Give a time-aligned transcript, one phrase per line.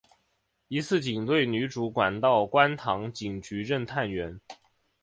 [0.67, 4.41] 一次警队女主管到观塘警局任探员。